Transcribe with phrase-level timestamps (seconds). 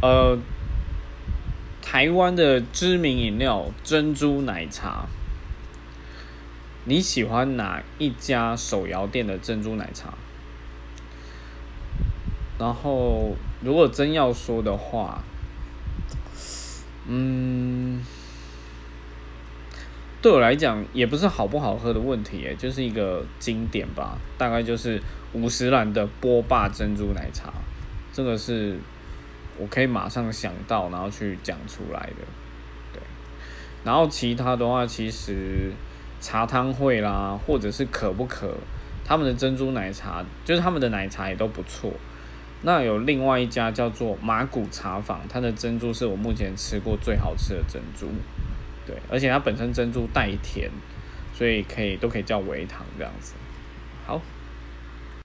[0.00, 0.38] 呃，
[1.82, 5.06] 台湾的知名饮料珍珠奶茶，
[6.84, 10.14] 你喜欢哪一家手摇店的珍珠奶茶？
[12.58, 15.22] 然后，如果真要说的话，
[17.06, 18.02] 嗯，
[20.22, 24.18] 对我来讲也不是好不好喝的问题，诶，就是一个经典吧。
[24.38, 27.52] 大概就是五十兰的波霸珍珠奶茶，
[28.12, 28.78] 这个是
[29.58, 32.24] 我可以马上想到，然后去讲出来的。
[32.92, 33.02] 对，
[33.84, 35.72] 然后其他的话，其实
[36.20, 38.54] 茶汤会啦，或者是可不可，
[39.04, 41.92] 他们的珍珠奶茶，就是他们的奶茶也都不错。
[42.62, 48.06] 那有另外一家叫做马古茶坊，它的珍珠是我目前吃过最好吃的珍珠，
[48.86, 50.70] 对，而且它本身珍珠带甜，
[51.32, 53.34] 所以可以都可以叫微糖这样子。
[54.06, 54.20] 好。